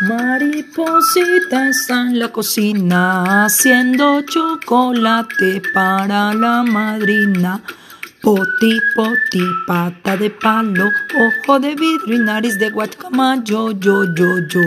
[0.00, 7.60] Mariposita está en la cocina haciendo chocolate para la madrina.
[8.22, 10.88] Poti, poti, pata de palo,
[11.18, 14.60] ojo de vidrio y nariz de guacamayo, yo, yo, yo.